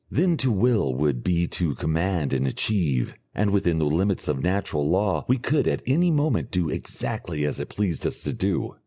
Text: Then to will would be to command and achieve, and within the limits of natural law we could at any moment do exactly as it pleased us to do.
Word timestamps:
Then 0.09 0.35
to 0.37 0.51
will 0.51 0.95
would 0.95 1.23
be 1.23 1.47
to 1.49 1.75
command 1.75 2.33
and 2.33 2.47
achieve, 2.47 3.13
and 3.35 3.51
within 3.51 3.77
the 3.77 3.85
limits 3.85 4.27
of 4.27 4.41
natural 4.41 4.89
law 4.89 5.25
we 5.27 5.37
could 5.37 5.67
at 5.67 5.83
any 5.85 6.09
moment 6.09 6.49
do 6.49 6.69
exactly 6.71 7.45
as 7.45 7.59
it 7.59 7.69
pleased 7.69 8.07
us 8.07 8.23
to 8.23 8.33
do. 8.33 8.73